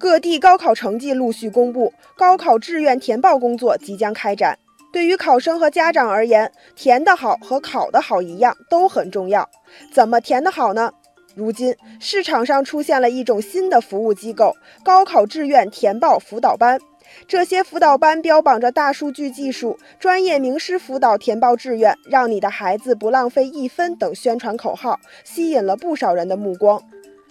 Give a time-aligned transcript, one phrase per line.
[0.00, 4.58] 各地高考成绩陆续公布，高考志愿填报工作即将开展。
[4.90, 9.46] 对于考生和家长而言，填得好和考得好一样都很重要。
[9.92, 10.90] 怎么填得好呢？
[11.34, 16.80] 如今市场上出现了一种新的服务机构——高考志愿填报辅导班。
[17.28, 26.82] 这些辅导班标榜着大数据技术、专业名师辅导填报志愿，让你的孩子不浪费一分等宣传口号，吸引了不少人的目光。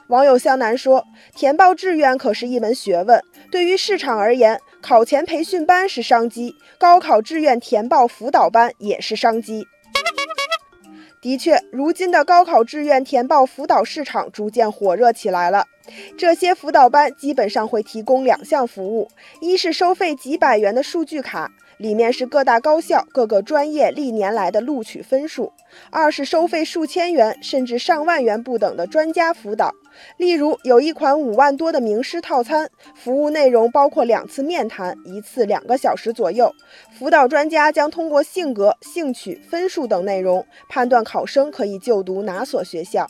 [0.09, 1.05] 网友向南说
[1.35, 9.67] ：“填报志愿可是一门学问，对于市场而言，考前培训班是商机，高考志愿填报辅导班也是商机。”
[11.21, 15.65] 的确，如今的高考志愿填报辅导市场逐渐火热起来了。
[16.17, 19.07] 这些辅导班基本上会提供两项服务：
[19.41, 25.51] 一是收费几百元的数据卡，里面是各大高校各个专业历年来的录取分数；
[25.89, 29.73] 二是收费数千元甚至上万元不等的专家辅导。
[30.17, 36.53] 例如，有一款五万多的名师套餐，服务内容包括两次面谈，一次两个小时左右。
[36.97, 43.07] 辅导专家将通过性格、兴趣、分数等内容，判断考生可以就读哪所学校。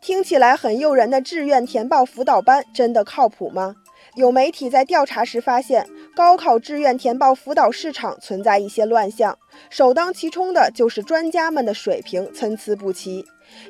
[0.00, 3.76] 听起来很诱人的志愿填报辅导班，真的靠谱吗？
[4.14, 13.22] 有媒体在调查时发现，高考志愿填报辅导市场存在一些乱象，首当其冲的就是专家们的水平参差不齐。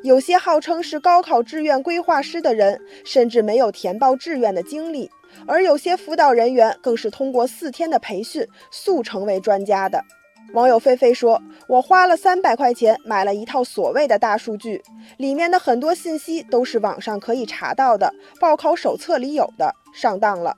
[0.04, 5.08] 有些号称是高考志愿规划师的人，甚至没有填报志愿的经历；
[5.46, 10.04] 而有些辅导人员更是通过四天的培训速成为专家的。
[10.52, 14.82] 网友菲菲说：“我花了三百块钱买了一套所谓的大数据，
[15.16, 20.56] 里面的很多信息都是网上可以查到的，报考手册里有的，上当了。”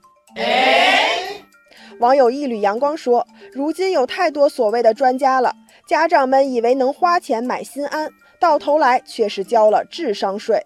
[2.01, 5.55] 网友一缕阳光说：“如今有太多所谓的专家了，
[5.87, 8.09] 家长们以为能花钱买心安。”
[8.41, 10.61] 到头来却是交了智商税。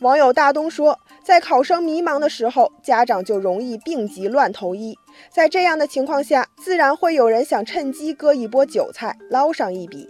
[0.00, 4.94] 网友大东说，在考生迷茫的时候，家长就容易病急乱投医。
[5.30, 10.06] 在这样的情况下，自然会有人想趁机割一波韭菜，捞上一笔。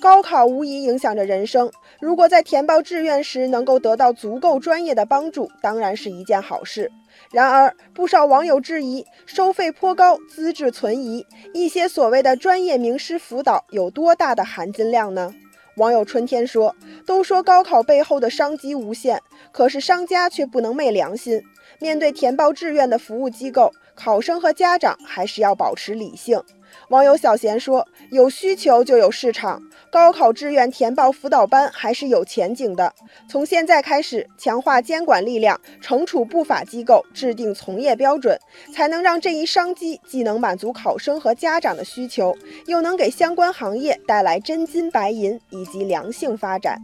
[0.00, 6.90] 高考无疑影响着人生，如果在填报志愿时能够得到足够专业的帮助，当然是一件好事。
[7.30, 15.32] 然而，不少网友质疑，收费颇高，资质存疑，一些所谓的专业名师辅导有多大的含金量呢？
[15.78, 16.74] 网友春天说
[17.06, 19.22] ：“都说高考背后的商机无限，
[19.52, 21.40] 可是商家却不能昧良心。
[21.78, 26.42] 面对填报志愿的服务机构，考生和家长还是要保持理性。”
[26.88, 32.92] 网友小贤说：“有需求就有市场，高考志愿填报辅导班还是有前景的。
[33.28, 38.38] 从现在开始，强化监管力量，惩处不法机构，制定从业标准，
[38.74, 42.34] 才能让这一商机既能满足考生和家长的需求，
[42.66, 46.78] 又能给相关行业带来真金白银以及良性发展。”